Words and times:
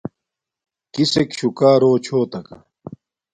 کِسݵک 0.93 1.29
شُکݳ 1.39 1.69
رݸچھݸتِکݳ؟ 1.81 2.57